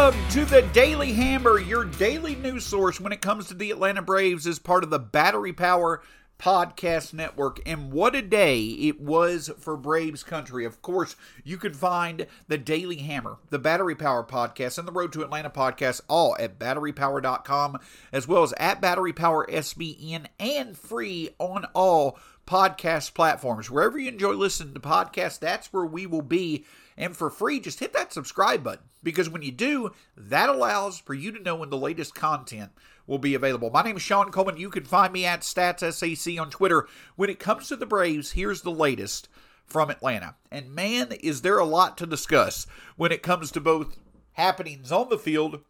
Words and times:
Welcome 0.00 0.28
to 0.30 0.46
the 0.46 0.62
Daily 0.72 1.12
Hammer, 1.12 1.58
your 1.58 1.84
daily 1.84 2.34
news 2.34 2.64
source 2.64 2.98
when 2.98 3.12
it 3.12 3.20
comes 3.20 3.48
to 3.48 3.54
the 3.54 3.70
Atlanta 3.70 4.00
Braves 4.00 4.46
as 4.46 4.58
part 4.58 4.82
of 4.82 4.88
the 4.88 4.98
Battery 4.98 5.52
Power 5.52 6.00
Podcast 6.40 7.12
Network. 7.12 7.60
And 7.66 7.92
what 7.92 8.16
a 8.16 8.22
day 8.22 8.60
it 8.60 9.00
was 9.00 9.50
for 9.58 9.76
Braves 9.76 10.22
country. 10.22 10.64
Of 10.64 10.80
course, 10.80 11.14
you 11.44 11.58
can 11.58 11.74
find 11.74 12.26
the 12.48 12.56
Daily 12.56 12.96
Hammer, 12.96 13.36
the 13.50 13.58
Battery 13.58 13.94
Power 13.94 14.24
Podcast, 14.24 14.78
and 14.78 14.88
the 14.88 14.92
Road 14.92 15.12
to 15.12 15.22
Atlanta 15.22 15.50
podcast 15.50 16.00
all 16.08 16.36
at 16.40 16.58
batterypower.com, 16.58 17.78
as 18.12 18.26
well 18.26 18.42
as 18.42 18.54
at 18.54 18.80
Battery 18.80 19.12
Power 19.12 19.46
SBN 19.50 20.26
and 20.38 20.76
free 20.76 21.30
on 21.38 21.66
all 21.74 22.18
podcast 22.46 23.14
platforms. 23.14 23.70
Wherever 23.70 23.98
you 23.98 24.08
enjoy 24.08 24.32
listening 24.32 24.74
to 24.74 24.80
podcasts, 24.80 25.38
that's 25.38 25.72
where 25.72 25.86
we 25.86 26.06
will 26.06 26.22
be. 26.22 26.64
And 26.96 27.16
for 27.16 27.30
free, 27.30 27.60
just 27.60 27.80
hit 27.80 27.92
that 27.92 28.12
subscribe 28.12 28.64
button 28.64 28.86
because 29.02 29.28
when 29.28 29.42
you 29.42 29.52
do, 29.52 29.92
that 30.16 30.48
allows 30.48 30.98
for 30.98 31.14
you 31.14 31.32
to 31.32 31.42
know 31.42 31.56
when 31.56 31.70
the 31.70 31.76
latest 31.76 32.14
content 32.14 32.72
will 33.10 33.18
be 33.18 33.34
available. 33.34 33.70
My 33.70 33.82
name 33.82 33.96
is 33.96 34.02
Shawn 34.02 34.30
Coleman. 34.30 34.56
You 34.56 34.70
can 34.70 34.84
find 34.84 35.12
me 35.12 35.26
at 35.26 35.40
StatsSAC 35.40 36.40
on 36.40 36.48
Twitter. 36.48 36.86
When 37.16 37.28
it 37.28 37.40
comes 37.40 37.66
to 37.68 37.76
the 37.76 37.84
Braves, 37.84 38.32
here's 38.32 38.62
the 38.62 38.70
latest 38.70 39.28
from 39.66 39.90
Atlanta. 39.90 40.36
And 40.50 40.72
man, 40.72 41.08
is 41.20 41.42
there 41.42 41.58
a 41.58 41.64
lot 41.64 41.98
to 41.98 42.06
discuss 42.06 42.68
when 42.96 43.10
it 43.10 43.24
comes 43.24 43.50
to 43.50 43.60
both 43.60 43.98
happenings 44.34 44.92
on 44.92 45.08
the 45.08 45.18
field 45.18 45.60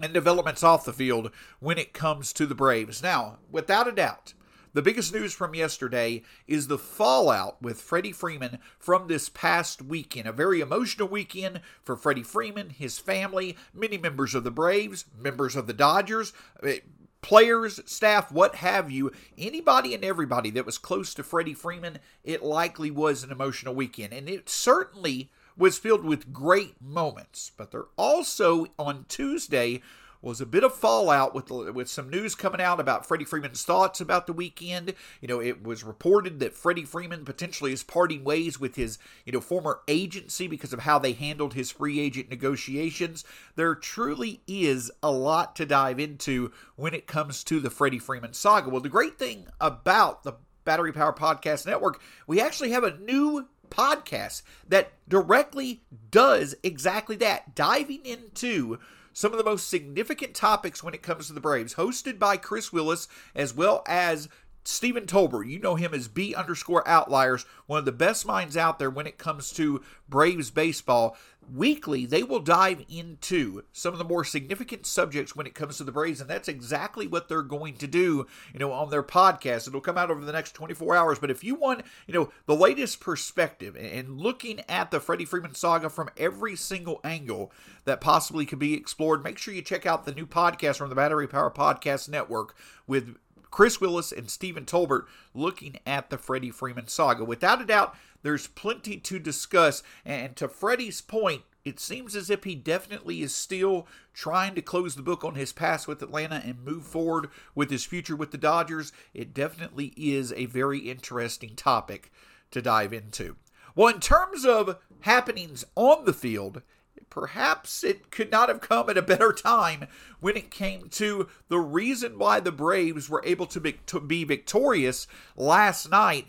and 0.00 0.12
developments 0.12 0.62
off 0.62 0.84
the 0.84 0.92
field 0.92 1.32
when 1.58 1.78
it 1.78 1.92
comes 1.92 2.32
to 2.34 2.46
the 2.46 2.54
Braves. 2.54 3.02
Now, 3.02 3.38
without 3.50 3.88
a 3.88 3.92
doubt, 3.92 4.34
the 4.76 4.82
biggest 4.82 5.14
news 5.14 5.32
from 5.32 5.54
yesterday 5.54 6.22
is 6.46 6.66
the 6.66 6.76
fallout 6.76 7.62
with 7.62 7.80
Freddie 7.80 8.12
Freeman 8.12 8.58
from 8.78 9.08
this 9.08 9.30
past 9.30 9.80
weekend. 9.80 10.28
A 10.28 10.32
very 10.32 10.60
emotional 10.60 11.08
weekend 11.08 11.62
for 11.82 11.96
Freddie 11.96 12.22
Freeman, 12.22 12.68
his 12.68 12.98
family, 12.98 13.56
many 13.72 13.96
members 13.96 14.34
of 14.34 14.44
the 14.44 14.50
Braves, 14.50 15.06
members 15.18 15.56
of 15.56 15.66
the 15.66 15.72
Dodgers, 15.72 16.34
eh, 16.62 16.80
players, 17.22 17.80
staff, 17.86 18.30
what 18.30 18.56
have 18.56 18.90
you. 18.90 19.12
Anybody 19.38 19.94
and 19.94 20.04
everybody 20.04 20.50
that 20.50 20.66
was 20.66 20.76
close 20.76 21.14
to 21.14 21.22
Freddie 21.22 21.54
Freeman, 21.54 21.98
it 22.22 22.42
likely 22.42 22.90
was 22.90 23.24
an 23.24 23.32
emotional 23.32 23.74
weekend. 23.74 24.12
And 24.12 24.28
it 24.28 24.50
certainly 24.50 25.30
was 25.56 25.78
filled 25.78 26.04
with 26.04 26.34
great 26.34 26.74
moments. 26.82 27.50
But 27.56 27.70
there 27.70 27.86
also, 27.96 28.66
on 28.78 29.06
Tuesday, 29.08 29.80
was 30.26 30.40
a 30.40 30.46
bit 30.46 30.64
of 30.64 30.74
fallout 30.74 31.36
with 31.36 31.50
with 31.50 31.88
some 31.88 32.10
news 32.10 32.34
coming 32.34 32.60
out 32.60 32.80
about 32.80 33.06
Freddie 33.06 33.24
Freeman's 33.24 33.62
thoughts 33.62 34.00
about 34.00 34.26
the 34.26 34.32
weekend. 34.32 34.92
You 35.20 35.28
know, 35.28 35.40
it 35.40 35.62
was 35.62 35.84
reported 35.84 36.40
that 36.40 36.52
Freddie 36.52 36.84
Freeman 36.84 37.24
potentially 37.24 37.72
is 37.72 37.84
parting 37.84 38.24
ways 38.24 38.58
with 38.58 38.74
his 38.74 38.98
you 39.24 39.32
know 39.32 39.40
former 39.40 39.80
agency 39.86 40.48
because 40.48 40.72
of 40.72 40.80
how 40.80 40.98
they 40.98 41.12
handled 41.12 41.54
his 41.54 41.70
free 41.70 42.00
agent 42.00 42.28
negotiations. 42.28 43.24
There 43.54 43.76
truly 43.76 44.40
is 44.48 44.90
a 45.00 45.12
lot 45.12 45.54
to 45.56 45.64
dive 45.64 46.00
into 46.00 46.50
when 46.74 46.92
it 46.92 47.06
comes 47.06 47.44
to 47.44 47.60
the 47.60 47.70
Freddie 47.70 48.00
Freeman 48.00 48.32
saga. 48.32 48.68
Well, 48.68 48.80
the 48.80 48.88
great 48.88 49.20
thing 49.20 49.46
about 49.60 50.24
the 50.24 50.32
Battery 50.64 50.92
Power 50.92 51.12
Podcast 51.12 51.66
Network, 51.66 52.02
we 52.26 52.40
actually 52.40 52.72
have 52.72 52.82
a 52.82 52.98
new 52.98 53.46
podcast 53.70 54.42
that 54.68 54.92
directly 55.08 55.82
does 56.10 56.56
exactly 56.64 57.14
that, 57.16 57.54
diving 57.54 58.04
into 58.04 58.80
some 59.16 59.32
of 59.32 59.38
the 59.38 59.44
most 59.44 59.70
significant 59.70 60.34
topics 60.34 60.82
when 60.82 60.92
it 60.92 61.00
comes 61.00 61.26
to 61.26 61.32
the 61.32 61.40
Braves, 61.40 61.76
hosted 61.76 62.18
by 62.18 62.36
Chris 62.36 62.70
Willis 62.70 63.08
as 63.34 63.54
well 63.54 63.82
as 63.86 64.28
Stephen 64.62 65.06
Tolbert, 65.06 65.48
you 65.48 65.58
know 65.58 65.76
him 65.76 65.94
as 65.94 66.06
B 66.06 66.34
underscore 66.34 66.86
outliers, 66.86 67.46
one 67.64 67.78
of 67.78 67.86
the 67.86 67.92
best 67.92 68.26
minds 68.26 68.58
out 68.58 68.78
there 68.78 68.90
when 68.90 69.06
it 69.06 69.16
comes 69.16 69.52
to 69.52 69.80
Braves 70.06 70.50
baseball. 70.50 71.16
Weekly, 71.54 72.06
they 72.06 72.22
will 72.22 72.40
dive 72.40 72.84
into 72.88 73.62
some 73.72 73.92
of 73.92 73.98
the 73.98 74.04
more 74.04 74.24
significant 74.24 74.84
subjects 74.84 75.36
when 75.36 75.46
it 75.46 75.54
comes 75.54 75.76
to 75.76 75.84
the 75.84 75.92
Braves, 75.92 76.20
and 76.20 76.28
that's 76.28 76.48
exactly 76.48 77.06
what 77.06 77.28
they're 77.28 77.42
going 77.42 77.76
to 77.76 77.86
do, 77.86 78.26
you 78.52 78.58
know, 78.58 78.72
on 78.72 78.90
their 78.90 79.02
podcast. 79.02 79.68
It'll 79.68 79.80
come 79.80 79.96
out 79.96 80.10
over 80.10 80.24
the 80.24 80.32
next 80.32 80.52
24 80.52 80.96
hours. 80.96 81.18
But 81.18 81.30
if 81.30 81.44
you 81.44 81.54
want, 81.54 81.82
you 82.06 82.14
know, 82.14 82.30
the 82.46 82.56
latest 82.56 83.00
perspective 83.00 83.76
and 83.76 84.20
looking 84.20 84.60
at 84.68 84.90
the 84.90 84.98
Freddie 84.98 85.24
Freeman 85.24 85.54
saga 85.54 85.88
from 85.88 86.10
every 86.16 86.56
single 86.56 87.00
angle 87.04 87.52
that 87.84 88.00
possibly 88.00 88.44
could 88.44 88.58
be 88.58 88.74
explored, 88.74 89.22
make 89.22 89.38
sure 89.38 89.54
you 89.54 89.62
check 89.62 89.86
out 89.86 90.04
the 90.04 90.14
new 90.14 90.26
podcast 90.26 90.78
from 90.78 90.88
the 90.88 90.96
Battery 90.96 91.28
Power 91.28 91.50
Podcast 91.50 92.08
Network 92.08 92.56
with 92.86 93.16
Chris 93.50 93.80
Willis 93.80 94.12
and 94.12 94.28
Stephen 94.28 94.66
Tolbert 94.66 95.06
looking 95.32 95.78
at 95.86 96.10
the 96.10 96.18
Freddie 96.18 96.50
Freeman 96.50 96.88
saga. 96.88 97.24
Without 97.24 97.62
a 97.62 97.64
doubt, 97.64 97.94
there's 98.26 98.48
plenty 98.48 98.96
to 98.96 99.20
discuss. 99.20 99.84
And 100.04 100.34
to 100.34 100.48
Freddie's 100.48 101.00
point, 101.00 101.42
it 101.64 101.78
seems 101.78 102.16
as 102.16 102.28
if 102.28 102.42
he 102.42 102.56
definitely 102.56 103.22
is 103.22 103.32
still 103.32 103.86
trying 104.12 104.56
to 104.56 104.62
close 104.62 104.96
the 104.96 105.02
book 105.02 105.24
on 105.24 105.36
his 105.36 105.52
past 105.52 105.86
with 105.86 106.02
Atlanta 106.02 106.42
and 106.44 106.64
move 106.64 106.84
forward 106.84 107.28
with 107.54 107.70
his 107.70 107.84
future 107.84 108.16
with 108.16 108.32
the 108.32 108.38
Dodgers. 108.38 108.92
It 109.14 109.32
definitely 109.32 109.94
is 109.96 110.32
a 110.32 110.46
very 110.46 110.80
interesting 110.80 111.54
topic 111.54 112.10
to 112.50 112.60
dive 112.60 112.92
into. 112.92 113.36
Well, 113.76 113.94
in 113.94 114.00
terms 114.00 114.44
of 114.44 114.78
happenings 115.02 115.64
on 115.76 116.04
the 116.04 116.12
field, 116.12 116.62
perhaps 117.10 117.84
it 117.84 118.10
could 118.10 118.32
not 118.32 118.48
have 118.48 118.60
come 118.60 118.90
at 118.90 118.98
a 118.98 119.02
better 119.02 119.32
time 119.32 119.86
when 120.18 120.36
it 120.36 120.50
came 120.50 120.88
to 120.88 121.28
the 121.48 121.60
reason 121.60 122.18
why 122.18 122.40
the 122.40 122.50
Braves 122.50 123.08
were 123.08 123.22
able 123.24 123.46
to 123.46 123.60
be, 123.60 123.78
to 123.86 124.00
be 124.00 124.24
victorious 124.24 125.06
last 125.36 125.90
night, 125.90 126.26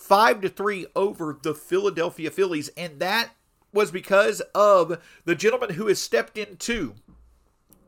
five 0.00 0.40
to 0.40 0.48
three 0.48 0.86
over 0.96 1.38
the 1.42 1.54
Philadelphia 1.54 2.30
Phillies, 2.30 2.70
and 2.76 2.98
that 3.00 3.30
was 3.72 3.90
because 3.90 4.40
of 4.54 5.00
the 5.26 5.34
gentleman 5.34 5.70
who 5.70 5.88
has 5.88 6.00
stepped 6.00 6.38
into 6.38 6.94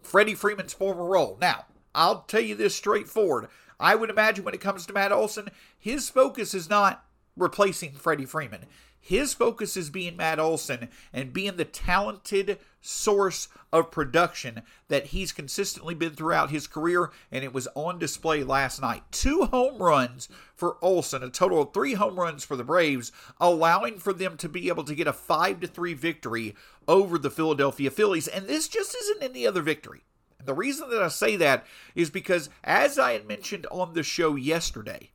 Freddie 0.03 0.35
Freeman's 0.35 0.75
former 0.75 1.05
role. 1.05 1.39
Now, 1.41 1.65
I'll 1.95 2.21
tell 2.23 2.43
you 2.43 2.55
this 2.55 2.77
straightforward. 2.77 3.49
I 3.81 3.95
would 3.95 4.11
imagine 4.11 4.45
when 4.45 4.55
it 4.55 4.61
comes 4.61 4.85
to 4.87 4.93
Matt 4.93 5.11
Olson, 5.11 5.49
his 5.77 6.11
focus 6.11 6.55
is 6.55 6.69
not 6.69 7.05
replacing 7.37 7.93
Freddie 7.93 8.27
Freeman. 8.27 8.67
His 9.05 9.35
focus 9.35 9.77
is 9.77 9.91
being 9.91 10.17
Matt 10.17 10.39
Olson 10.39 10.89
and 11.13 11.33
being 11.33 11.57
the 11.57 11.65
talented 11.65 12.61
source 12.81 13.49
of 13.73 13.91
production 13.91 14.63
that 14.87 15.07
he's 15.07 15.33
consistently 15.33 15.93
been 15.93 16.13
throughout 16.13 16.51
his 16.51 16.69
career, 16.69 17.11
and 17.33 17.43
it 17.43 17.53
was 17.53 17.67
on 17.75 17.99
display 17.99 18.45
last 18.45 18.81
night. 18.81 19.03
Two 19.11 19.47
home 19.47 19.83
runs 19.83 20.29
for 20.55 20.77
Olson, 20.81 21.25
a 21.25 21.31
total 21.31 21.63
of 21.63 21.75
three 21.75 21.95
home 21.95 22.19
runs 22.19 22.45
for 22.45 22.55
the 22.55 22.63
Braves, 22.63 23.11
allowing 23.41 23.99
for 23.99 24.13
them 24.13 24.37
to 24.37 24.49
be 24.49 24.69
able 24.69 24.85
to 24.85 24.95
get 24.95 25.09
a 25.09 25.13
5 25.13 25.59
to 25.59 25.67
3 25.67 25.95
victory 25.95 26.55
over 26.87 27.19
the 27.19 27.31
Philadelphia 27.31 27.91
Phillies. 27.91 28.29
And 28.29 28.47
this 28.47 28.69
just 28.69 28.95
isn't 28.95 29.23
any 29.25 29.45
other 29.45 29.63
victory. 29.63 30.05
And 30.39 30.47
the 30.47 30.55
reason 30.55 30.91
that 30.91 31.03
I 31.03 31.09
say 31.09 31.35
that 31.37 31.67
is 31.97 32.09
because, 32.09 32.51
as 32.63 33.01
I 33.01 33.15
had 33.15 33.27
mentioned 33.27 33.67
on 33.73 33.95
the 33.95 34.05
show 34.05 34.37
yesterday, 34.37 35.11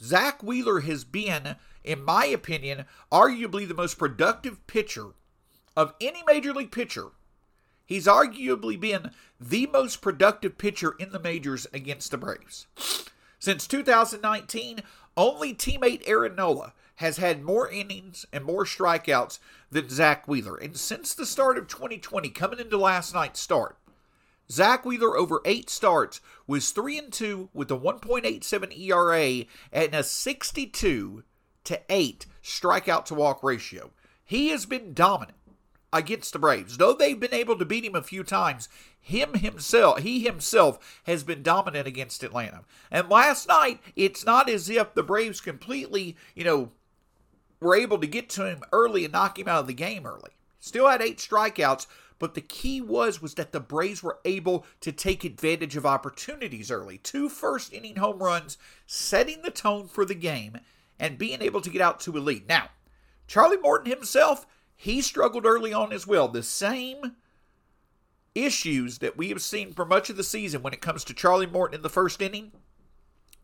Zach 0.00 0.42
Wheeler 0.42 0.80
has 0.80 1.04
been 1.04 1.56
in 1.86 2.04
my 2.04 2.26
opinion, 2.26 2.84
arguably 3.10 3.66
the 3.66 3.74
most 3.74 3.98
productive 3.98 4.66
pitcher 4.66 5.12
of 5.76 5.94
any 6.00 6.22
major 6.26 6.52
league 6.52 6.72
pitcher. 6.72 7.08
He's 7.86 8.06
arguably 8.06 8.78
been 8.78 9.12
the 9.40 9.66
most 9.68 10.02
productive 10.02 10.58
pitcher 10.58 10.96
in 10.98 11.12
the 11.12 11.20
majors 11.20 11.66
against 11.72 12.10
the 12.10 12.18
Braves. 12.18 12.66
Since 13.38 13.68
2019, 13.68 14.82
only 15.16 15.54
teammate 15.54 16.02
Aaron 16.06 16.34
Nola 16.34 16.72
has 16.96 17.18
had 17.18 17.44
more 17.44 17.70
innings 17.70 18.26
and 18.32 18.44
more 18.44 18.64
strikeouts 18.64 19.38
than 19.70 19.88
Zach 19.88 20.26
Wheeler. 20.26 20.56
And 20.56 20.76
since 20.76 21.14
the 21.14 21.26
start 21.26 21.58
of 21.58 21.68
2020, 21.68 22.30
coming 22.30 22.58
into 22.58 22.76
last 22.76 23.14
night's 23.14 23.38
start, 23.38 23.76
Zach 24.50 24.84
Wheeler 24.84 25.16
over 25.16 25.40
eight 25.44 25.68
starts 25.70 26.20
was 26.46 26.70
3 26.70 26.98
and 26.98 27.12
2 27.12 27.50
with 27.52 27.70
a 27.70 27.78
1.87 27.78 28.78
ERA 28.78 29.44
and 29.72 29.94
a 29.94 30.02
62 30.02 31.22
to 31.66 31.80
8 31.88 32.26
strikeout 32.42 33.04
to 33.06 33.14
walk 33.14 33.42
ratio. 33.42 33.90
He 34.24 34.48
has 34.48 34.66
been 34.66 34.94
dominant 34.94 35.38
against 35.92 36.32
the 36.32 36.38
Braves. 36.38 36.78
Though 36.78 36.92
they've 36.92 37.18
been 37.18 37.34
able 37.34 37.58
to 37.58 37.64
beat 37.64 37.84
him 37.84 37.94
a 37.94 38.02
few 38.02 38.24
times, 38.24 38.68
him 39.00 39.34
himself, 39.34 40.00
he 40.00 40.20
himself 40.20 41.00
has 41.04 41.22
been 41.22 41.42
dominant 41.42 41.86
against 41.86 42.22
Atlanta. 42.22 42.62
And 42.90 43.08
last 43.08 43.48
night, 43.48 43.80
it's 43.94 44.24
not 44.24 44.48
as 44.48 44.68
if 44.68 44.94
the 44.94 45.02
Braves 45.02 45.40
completely, 45.40 46.16
you 46.34 46.44
know, 46.44 46.72
were 47.60 47.76
able 47.76 47.98
to 47.98 48.06
get 48.06 48.28
to 48.30 48.46
him 48.46 48.62
early 48.72 49.04
and 49.04 49.12
knock 49.12 49.38
him 49.38 49.48
out 49.48 49.60
of 49.60 49.66
the 49.66 49.72
game 49.72 50.06
early. 50.06 50.30
Still 50.60 50.88
had 50.88 51.00
eight 51.00 51.18
strikeouts, 51.18 51.86
but 52.18 52.34
the 52.34 52.40
key 52.40 52.80
was 52.80 53.22
was 53.22 53.34
that 53.34 53.52
the 53.52 53.60
Braves 53.60 54.02
were 54.02 54.18
able 54.24 54.66
to 54.80 54.92
take 54.92 55.24
advantage 55.24 55.76
of 55.76 55.86
opportunities 55.86 56.70
early. 56.70 56.98
Two 56.98 57.28
first 57.28 57.72
inning 57.72 57.96
home 57.96 58.18
runs, 58.18 58.58
setting 58.86 59.42
the 59.42 59.50
tone 59.50 59.86
for 59.86 60.04
the 60.04 60.14
game 60.14 60.58
and 60.98 61.18
being 61.18 61.42
able 61.42 61.60
to 61.60 61.70
get 61.70 61.82
out 61.82 62.00
to 62.00 62.16
a 62.16 62.20
lead. 62.20 62.48
Now, 62.48 62.70
Charlie 63.26 63.58
Morton 63.58 63.90
himself, 63.90 64.46
he 64.76 65.00
struggled 65.00 65.46
early 65.46 65.72
on 65.72 65.92
as 65.92 66.06
well. 66.06 66.28
The 66.28 66.42
same 66.42 67.16
issues 68.34 68.98
that 68.98 69.16
we 69.16 69.30
have 69.30 69.42
seen 69.42 69.72
for 69.72 69.84
much 69.84 70.10
of 70.10 70.16
the 70.16 70.24
season 70.24 70.62
when 70.62 70.72
it 70.72 70.80
comes 70.80 71.04
to 71.04 71.14
Charlie 71.14 71.46
Morton 71.46 71.76
in 71.76 71.82
the 71.82 71.88
first 71.88 72.20
inning, 72.20 72.52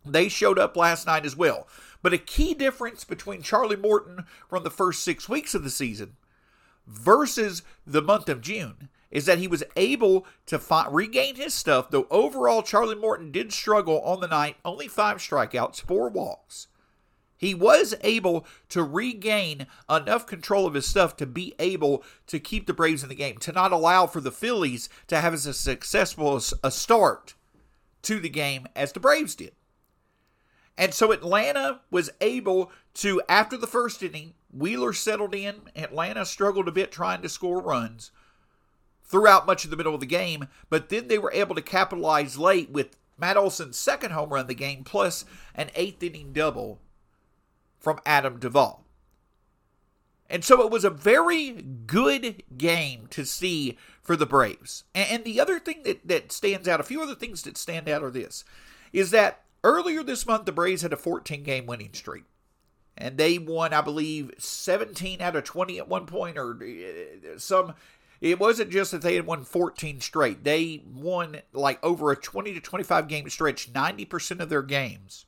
they 0.04 0.28
showed 0.28 0.58
up 0.58 0.76
last 0.76 1.06
night 1.06 1.25
as 1.25 1.37
well. 1.37 1.66
But 2.02 2.12
a 2.12 2.19
key 2.19 2.54
difference 2.54 3.04
between 3.04 3.43
Charlie 3.43 3.76
Morton 3.76 4.25
from 4.49 4.64
the 4.64 4.70
first 4.70 5.02
six 5.02 5.28
weeks 5.28 5.54
of 5.54 5.64
the 5.64 5.70
season 5.70 6.16
versus 6.87 7.62
the 7.87 8.02
month 8.02 8.28
of 8.28 8.40
June 8.40 8.88
is 9.10 9.26
that 9.26 9.38
he 9.38 9.46
was 9.46 9.62
able 9.76 10.26
to 10.46 10.60
regain 10.90 11.37
his 11.37 11.54
stuff, 11.54 11.90
though 11.90 12.06
overall 12.10 12.62
Charlie 12.62 12.96
Morton 12.96 13.31
did 13.31 13.52
struggle 13.52 14.00
on 14.00 14.20
the 14.20 14.26
night, 14.26 14.56
only 14.64 14.88
five 14.88 15.19
strikeouts, 15.19 15.82
four 15.82 16.08
walks. 16.08 16.66
He 17.42 17.54
was 17.54 17.92
able 18.02 18.46
to 18.68 18.84
regain 18.84 19.66
enough 19.90 20.28
control 20.28 20.64
of 20.64 20.74
his 20.74 20.86
stuff 20.86 21.16
to 21.16 21.26
be 21.26 21.56
able 21.58 22.04
to 22.28 22.38
keep 22.38 22.68
the 22.68 22.72
Braves 22.72 23.02
in 23.02 23.08
the 23.08 23.16
game, 23.16 23.36
to 23.38 23.50
not 23.50 23.72
allow 23.72 24.06
for 24.06 24.20
the 24.20 24.30
Phillies 24.30 24.88
to 25.08 25.20
have 25.20 25.34
as 25.34 25.58
successful 25.58 26.40
a 26.62 26.70
start 26.70 27.34
to 28.02 28.20
the 28.20 28.28
game 28.28 28.68
as 28.76 28.92
the 28.92 29.00
Braves 29.00 29.34
did. 29.34 29.50
And 30.78 30.94
so 30.94 31.10
Atlanta 31.10 31.80
was 31.90 32.10
able 32.20 32.70
to, 32.94 33.20
after 33.28 33.56
the 33.56 33.66
first 33.66 34.04
inning, 34.04 34.34
Wheeler 34.52 34.92
settled 34.92 35.34
in. 35.34 35.62
Atlanta 35.74 36.24
struggled 36.24 36.68
a 36.68 36.72
bit 36.72 36.92
trying 36.92 37.22
to 37.22 37.28
score 37.28 37.60
runs 37.60 38.12
throughout 39.02 39.46
much 39.46 39.64
of 39.64 39.70
the 39.72 39.76
middle 39.76 39.94
of 39.94 40.00
the 40.00 40.06
game, 40.06 40.46
but 40.70 40.90
then 40.90 41.08
they 41.08 41.18
were 41.18 41.32
able 41.32 41.56
to 41.56 41.60
capitalize 41.60 42.38
late 42.38 42.70
with 42.70 42.96
Matt 43.18 43.36
Olson's 43.36 43.76
second 43.76 44.12
home 44.12 44.30
run 44.30 44.42
of 44.42 44.46
the 44.46 44.54
game, 44.54 44.84
plus 44.84 45.24
an 45.56 45.70
eighth 45.74 46.04
inning 46.04 46.32
double 46.32 46.78
from 47.82 47.99
Adam 48.06 48.38
Duvall. 48.38 48.84
And 50.31 50.43
so 50.43 50.62
it 50.62 50.70
was 50.70 50.84
a 50.84 50.90
very 50.90 51.50
good 51.50 52.43
game 52.56 53.06
to 53.11 53.26
see 53.26 53.76
for 54.00 54.17
the 54.17 54.25
Braves. 54.25 54.84
And 54.94 55.25
the 55.25 55.38
other 55.38 55.58
thing 55.58 55.82
that, 55.82 56.08
that 56.08 56.32
stands 56.32 56.67
out, 56.67 56.81
a 56.81 56.84
few 56.84 57.02
other 57.02 57.14
things 57.14 57.43
that 57.43 57.58
stand 57.58 57.87
out 57.88 58.02
are 58.02 58.11
this, 58.11 58.44
is 58.94 59.11
that 59.11 59.43
earlier 59.62 60.02
this 60.02 60.25
month, 60.25 60.46
the 60.46 60.52
Braves 60.52 60.81
had 60.81 60.93
a 60.93 60.96
14 60.96 61.43
game 61.43 61.67
winning 61.67 61.93
streak 61.93 62.25
and 62.96 63.19
they 63.19 63.38
won, 63.38 63.73
I 63.73 63.81
believe, 63.81 64.32
17 64.38 65.20
out 65.20 65.37
of 65.37 65.44
20 65.44 65.78
at 65.78 65.88
one 65.88 66.06
point, 66.06 66.38
or 66.38 66.58
uh, 66.62 67.38
some. 67.38 67.75
It 68.20 68.38
wasn't 68.38 68.70
just 68.70 68.93
that 68.93 69.02
they 69.02 69.17
had 69.17 69.26
won 69.26 69.43
14 69.43 70.00
straight. 70.00 70.44
They 70.44 70.82
won 70.87 71.40
like 71.52 71.85
over 71.85 72.12
a 72.12 72.17
20 72.17 72.55
to 72.55 72.61
25 72.61 73.08
game 73.08 73.28
stretch, 73.28 73.73
90% 73.73 74.40
of 74.40 74.49
their 74.49 74.62
games 74.62 75.26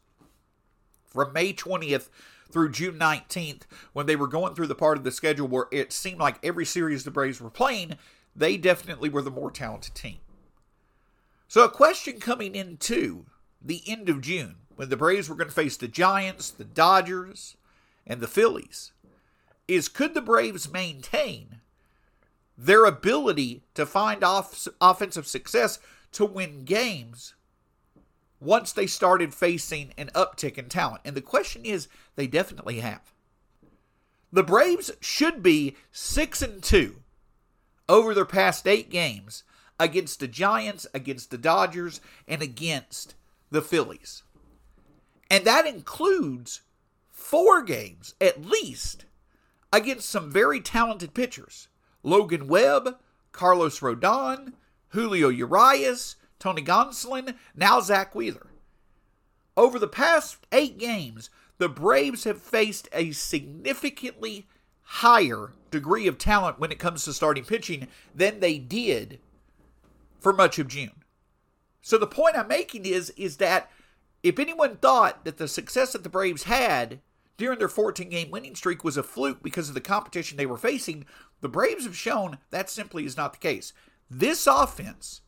from 1.06 1.32
May 1.32 1.52
20th 1.52 2.08
through 2.54 2.70
June 2.70 2.98
19th 2.98 3.62
when 3.92 4.06
they 4.06 4.14
were 4.14 4.28
going 4.28 4.54
through 4.54 4.68
the 4.68 4.76
part 4.76 4.96
of 4.96 5.02
the 5.02 5.10
schedule 5.10 5.48
where 5.48 5.66
it 5.72 5.92
seemed 5.92 6.20
like 6.20 6.38
every 6.42 6.64
series 6.64 7.02
the 7.02 7.10
Braves 7.10 7.40
were 7.40 7.50
playing, 7.50 7.98
they 8.34 8.56
definitely 8.56 9.08
were 9.08 9.22
the 9.22 9.30
more 9.30 9.50
talented 9.50 9.94
team. 9.96 10.18
So, 11.48 11.64
a 11.64 11.68
question 11.68 12.20
coming 12.20 12.54
into 12.54 13.26
the 13.60 13.82
end 13.88 14.08
of 14.08 14.20
June 14.20 14.54
when 14.76 14.88
the 14.88 14.96
Braves 14.96 15.28
were 15.28 15.34
going 15.34 15.48
to 15.48 15.54
face 15.54 15.76
the 15.76 15.88
Giants, 15.88 16.50
the 16.50 16.64
Dodgers, 16.64 17.56
and 18.06 18.20
the 18.20 18.28
Phillies 18.28 18.92
is 19.66 19.88
could 19.88 20.14
the 20.14 20.22
Braves 20.22 20.72
maintain 20.72 21.60
their 22.56 22.84
ability 22.84 23.62
to 23.74 23.84
find 23.84 24.22
off- 24.22 24.68
offensive 24.80 25.26
success 25.26 25.80
to 26.12 26.24
win 26.24 26.64
games 26.64 27.34
once 28.40 28.72
they 28.72 28.86
started 28.86 29.34
facing 29.34 29.92
an 29.96 30.10
uptick 30.14 30.58
in 30.58 30.68
talent? 30.68 31.02
And 31.04 31.16
the 31.16 31.22
question 31.22 31.64
is, 31.64 31.88
they 32.16 32.26
definitely 32.26 32.80
have. 32.80 33.12
The 34.32 34.42
Braves 34.42 34.90
should 35.00 35.42
be 35.42 35.76
6 35.92 36.42
and 36.42 36.62
2 36.62 36.96
over 37.88 38.14
their 38.14 38.24
past 38.24 38.66
8 38.66 38.90
games 38.90 39.44
against 39.78 40.20
the 40.20 40.28
Giants, 40.28 40.86
against 40.94 41.30
the 41.30 41.38
Dodgers, 41.38 42.00
and 42.26 42.42
against 42.42 43.14
the 43.50 43.62
Phillies. 43.62 44.22
And 45.30 45.44
that 45.44 45.66
includes 45.66 46.62
four 47.10 47.62
games 47.62 48.14
at 48.20 48.44
least 48.44 49.04
against 49.72 50.08
some 50.08 50.30
very 50.30 50.60
talented 50.60 51.14
pitchers 51.14 51.68
Logan 52.02 52.48
Webb, 52.48 52.98
Carlos 53.32 53.80
Rodon, 53.80 54.52
Julio 54.88 55.28
Urias, 55.28 56.16
Tony 56.38 56.62
Gonsolin, 56.62 57.34
now 57.54 57.80
Zach 57.80 58.14
Wheeler. 58.14 58.48
Over 59.56 59.78
the 59.78 59.88
past 59.88 60.46
eight 60.52 60.78
games, 60.78 61.30
the 61.58 61.68
Braves 61.68 62.24
have 62.24 62.42
faced 62.42 62.88
a 62.92 63.12
significantly 63.12 64.46
higher 64.82 65.52
degree 65.70 66.06
of 66.06 66.18
talent 66.18 66.58
when 66.58 66.72
it 66.72 66.78
comes 66.78 67.04
to 67.04 67.12
starting 67.12 67.44
pitching 67.44 67.88
than 68.14 68.40
they 68.40 68.58
did 68.58 69.18
for 70.20 70.32
much 70.32 70.58
of 70.58 70.68
June. 70.68 71.04
So 71.80 71.98
the 71.98 72.06
point 72.06 72.36
I'm 72.36 72.48
making 72.48 72.86
is 72.86 73.10
is 73.10 73.36
that 73.38 73.70
if 74.22 74.38
anyone 74.38 74.76
thought 74.76 75.24
that 75.24 75.36
the 75.36 75.48
success 75.48 75.92
that 75.92 76.02
the 76.02 76.08
Braves 76.08 76.44
had 76.44 77.00
during 77.36 77.58
their 77.58 77.68
14 77.68 78.08
game 78.08 78.30
winning 78.30 78.54
streak 78.54 78.82
was 78.82 78.96
a 78.96 79.02
fluke 79.02 79.42
because 79.42 79.68
of 79.68 79.74
the 79.74 79.80
competition 79.80 80.36
they 80.36 80.46
were 80.46 80.56
facing, 80.56 81.04
the 81.40 81.48
Braves 81.48 81.84
have 81.84 81.96
shown 81.96 82.38
that 82.50 82.70
simply 82.70 83.04
is 83.04 83.16
not 83.16 83.34
the 83.34 83.38
case. 83.38 83.72
This 84.10 84.46
offense 84.46 85.20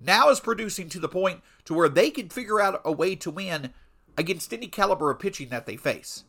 now 0.00 0.28
is 0.30 0.40
producing 0.40 0.88
to 0.90 1.00
the 1.00 1.08
point 1.08 1.42
to 1.64 1.74
where 1.74 1.88
they 1.88 2.10
can 2.10 2.28
figure 2.28 2.60
out 2.60 2.80
a 2.84 2.92
way 2.92 3.14
to 3.16 3.30
win 3.30 3.72
against 4.16 4.52
any 4.52 4.66
caliber 4.66 5.10
of 5.10 5.18
pitching 5.18 5.48
that 5.48 5.66
they 5.66 5.76
face. 5.76 6.24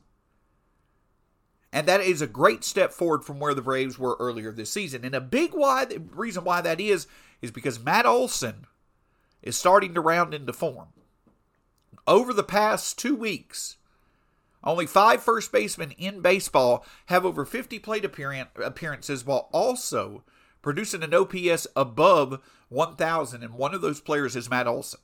And 1.71 1.88
that 1.88 2.02
is 2.02 2.21
a 2.21 2.28
great 2.28 2.64
step 2.64 2.92
forward 2.92 3.23
from 3.23 3.40
where 3.40 3.54
the 3.54 3.61
Braves 3.61 3.99
were 3.99 4.18
earlier 4.19 4.52
this 4.52 4.71
season. 4.71 5.06
And 5.06 5.14
a 5.14 5.21
big 5.21 5.52
why 5.54 5.85
reason 6.14 6.44
why 6.44 6.61
that 6.61 6.81
is 6.81 7.07
is 7.42 7.52
because 7.52 7.80
Matt 7.80 8.06
Olson 8.06 8.66
is 9.42 9.57
starting 9.57 9.94
to 9.94 10.02
round 10.02 10.33
into 10.33 10.52
form. 10.52 10.90
Over 12.07 12.33
the 12.33 12.44
past 12.44 12.97
two 12.97 13.16
weeks, 13.16 13.78
only 14.64 14.88
five 14.88 15.21
first 15.21 15.52
basemen 15.52 15.92
in 15.92 16.21
baseball 16.21 16.83
have 17.06 17.23
over 17.23 17.45
50 17.45 17.80
plate 17.80 18.04
appearances 18.04 19.26
while 19.26 19.47
also 19.52 20.23
producing 20.61 21.04
an 21.04 21.13
OPS 21.13 21.68
above 21.75 22.42
1,000, 22.69 23.44
and 23.44 23.54
one 23.54 23.73
of 23.73 23.81
those 23.81 24.01
players 24.01 24.35
is 24.35 24.49
Matt 24.49 24.68
Olson. 24.68 24.99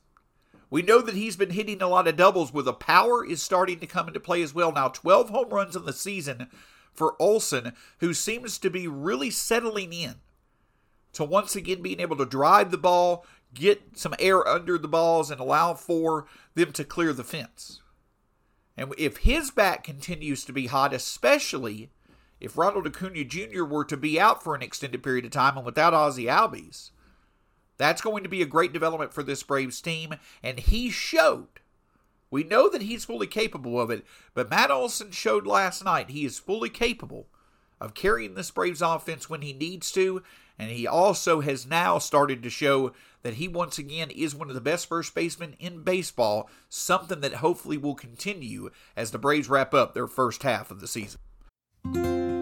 We 0.68 0.82
know 0.82 1.00
that 1.00 1.14
he's 1.14 1.36
been 1.36 1.50
hitting 1.50 1.80
a 1.80 1.88
lot 1.88 2.08
of 2.08 2.16
doubles 2.16 2.52
where 2.52 2.62
the 2.62 2.72
power 2.72 3.24
is 3.24 3.42
starting 3.42 3.78
to 3.80 3.86
come 3.86 4.08
into 4.08 4.20
play 4.20 4.42
as 4.42 4.54
well. 4.54 4.72
Now, 4.72 4.88
12 4.88 5.30
home 5.30 5.50
runs 5.50 5.76
in 5.76 5.84
the 5.84 5.92
season 5.92 6.48
for 6.92 7.20
Olson, 7.20 7.72
who 8.00 8.12
seems 8.12 8.58
to 8.58 8.70
be 8.70 8.88
really 8.88 9.30
settling 9.30 9.92
in 9.92 10.16
to 11.12 11.24
once 11.24 11.54
again 11.54 11.82
being 11.82 12.00
able 12.00 12.16
to 12.16 12.26
drive 12.26 12.70
the 12.70 12.78
ball, 12.78 13.24
get 13.54 13.80
some 13.94 14.14
air 14.18 14.46
under 14.46 14.76
the 14.76 14.88
balls, 14.88 15.30
and 15.30 15.40
allow 15.40 15.74
for 15.74 16.26
them 16.54 16.72
to 16.72 16.84
clear 16.84 17.12
the 17.12 17.24
fence. 17.24 17.80
And 18.76 18.92
if 18.98 19.18
his 19.18 19.50
bat 19.50 19.84
continues 19.84 20.44
to 20.44 20.52
be 20.52 20.66
hot, 20.66 20.92
especially 20.92 21.90
if 22.40 22.58
Ronald 22.58 22.86
Acuna 22.86 23.24
Jr. 23.24 23.64
were 23.64 23.84
to 23.84 23.96
be 23.96 24.20
out 24.20 24.42
for 24.42 24.54
an 24.54 24.62
extended 24.62 25.02
period 25.02 25.24
of 25.24 25.30
time 25.30 25.56
and 25.56 25.66
without 25.66 25.94
Ozzie 25.94 26.26
Albies, 26.26 26.90
that's 27.78 28.02
going 28.02 28.22
to 28.22 28.28
be 28.28 28.42
a 28.42 28.46
great 28.46 28.72
development 28.72 29.12
for 29.12 29.22
this 29.22 29.42
Braves 29.42 29.80
team. 29.80 30.14
And 30.42 30.58
he 30.58 30.90
showed. 30.90 31.60
We 32.30 32.42
know 32.42 32.68
that 32.68 32.82
he's 32.82 33.04
fully 33.04 33.26
capable 33.26 33.80
of 33.80 33.90
it, 33.90 34.04
but 34.34 34.50
Matt 34.50 34.70
Olson 34.70 35.10
showed 35.12 35.46
last 35.46 35.84
night 35.84 36.10
he 36.10 36.24
is 36.24 36.38
fully 36.38 36.68
capable 36.68 37.28
of 37.80 37.94
carrying 37.94 38.34
this 38.34 38.50
Braves 38.50 38.82
offense 38.82 39.30
when 39.30 39.42
he 39.42 39.52
needs 39.52 39.92
to. 39.92 40.22
And 40.58 40.70
he 40.70 40.86
also 40.86 41.40
has 41.40 41.66
now 41.66 41.98
started 41.98 42.42
to 42.42 42.50
show 42.50 42.92
that 43.22 43.34
he 43.34 43.46
once 43.46 43.78
again 43.78 44.10
is 44.10 44.34
one 44.34 44.48
of 44.48 44.54
the 44.54 44.60
best 44.60 44.88
first 44.88 45.14
basemen 45.14 45.54
in 45.58 45.82
baseball, 45.82 46.48
something 46.68 47.20
that 47.20 47.34
hopefully 47.34 47.76
will 47.76 47.94
continue 47.94 48.70
as 48.96 49.10
the 49.10 49.18
Braves 49.18 49.50
wrap 49.50 49.74
up 49.74 49.92
their 49.92 50.06
first 50.06 50.42
half 50.42 50.70
of 50.70 50.80
the 50.80 50.88
season. 50.88 51.20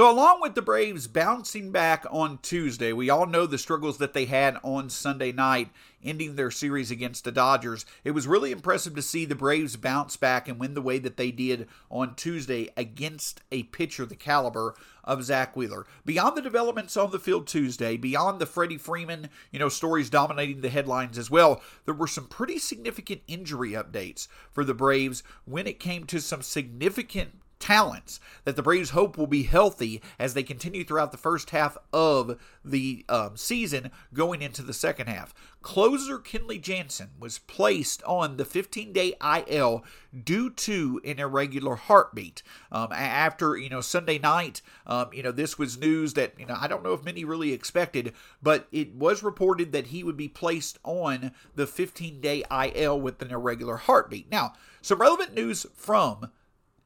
So, 0.00 0.10
along 0.10 0.40
with 0.40 0.54
the 0.54 0.62
Braves 0.62 1.06
bouncing 1.06 1.72
back 1.72 2.06
on 2.10 2.38
Tuesday, 2.38 2.90
we 2.90 3.10
all 3.10 3.26
know 3.26 3.44
the 3.44 3.58
struggles 3.58 3.98
that 3.98 4.14
they 4.14 4.24
had 4.24 4.56
on 4.64 4.88
Sunday 4.88 5.30
night, 5.30 5.68
ending 6.02 6.36
their 6.36 6.50
series 6.50 6.90
against 6.90 7.24
the 7.24 7.30
Dodgers. 7.30 7.84
It 8.02 8.12
was 8.12 8.26
really 8.26 8.50
impressive 8.50 8.94
to 8.94 9.02
see 9.02 9.26
the 9.26 9.34
Braves 9.34 9.76
bounce 9.76 10.16
back 10.16 10.48
and 10.48 10.58
win 10.58 10.72
the 10.72 10.80
way 10.80 10.98
that 11.00 11.18
they 11.18 11.30
did 11.30 11.68
on 11.90 12.14
Tuesday 12.14 12.70
against 12.78 13.42
a 13.52 13.64
pitcher 13.64 14.06
the 14.06 14.16
caliber 14.16 14.74
of 15.04 15.22
Zach 15.22 15.54
Wheeler. 15.54 15.84
Beyond 16.06 16.34
the 16.34 16.40
developments 16.40 16.96
on 16.96 17.10
the 17.10 17.18
field 17.18 17.46
Tuesday, 17.46 17.98
beyond 17.98 18.40
the 18.40 18.46
Freddie 18.46 18.78
Freeman, 18.78 19.28
you 19.50 19.58
know, 19.58 19.68
stories 19.68 20.08
dominating 20.08 20.62
the 20.62 20.70
headlines 20.70 21.18
as 21.18 21.30
well, 21.30 21.60
there 21.84 21.92
were 21.92 22.06
some 22.06 22.26
pretty 22.26 22.58
significant 22.58 23.20
injury 23.28 23.72
updates 23.72 24.28
for 24.50 24.64
the 24.64 24.72
Braves 24.72 25.22
when 25.44 25.66
it 25.66 25.78
came 25.78 26.04
to 26.06 26.22
some 26.22 26.40
significant 26.40 27.39
talents 27.60 28.18
that 28.44 28.56
the 28.56 28.62
Braves 28.62 28.90
hope 28.90 29.16
will 29.16 29.26
be 29.26 29.44
healthy 29.44 30.02
as 30.18 30.34
they 30.34 30.42
continue 30.42 30.82
throughout 30.82 31.12
the 31.12 31.18
first 31.18 31.50
half 31.50 31.78
of 31.92 32.40
the 32.64 33.04
um, 33.08 33.36
season 33.36 33.90
going 34.12 34.42
into 34.42 34.62
the 34.62 34.72
second 34.72 35.06
half. 35.06 35.32
Closer 35.62 36.18
Kenley 36.18 36.60
Jansen 36.60 37.10
was 37.20 37.38
placed 37.38 38.02
on 38.04 38.38
the 38.38 38.46
15 38.46 38.92
day 38.92 39.14
IL 39.22 39.84
due 40.24 40.50
to 40.50 41.00
an 41.04 41.18
irregular 41.18 41.76
heartbeat. 41.76 42.42
Um, 42.72 42.88
after, 42.92 43.56
you 43.56 43.68
know, 43.68 43.82
Sunday 43.82 44.18
night, 44.18 44.62
um, 44.86 45.10
you 45.12 45.22
know, 45.22 45.32
this 45.32 45.58
was 45.58 45.78
news 45.78 46.14
that, 46.14 46.32
you 46.40 46.46
know, 46.46 46.56
I 46.58 46.66
don't 46.66 46.82
know 46.82 46.94
if 46.94 47.04
many 47.04 47.24
really 47.24 47.52
expected, 47.52 48.14
but 48.42 48.66
it 48.72 48.94
was 48.94 49.22
reported 49.22 49.72
that 49.72 49.88
he 49.88 50.02
would 50.02 50.16
be 50.16 50.28
placed 50.28 50.78
on 50.82 51.32
the 51.54 51.66
15 51.66 52.20
day 52.20 52.42
IL 52.50 52.98
with 52.98 53.20
an 53.20 53.30
irregular 53.30 53.76
heartbeat. 53.76 54.30
Now, 54.30 54.54
some 54.80 54.98
relevant 54.98 55.34
news 55.34 55.66
from 55.74 56.30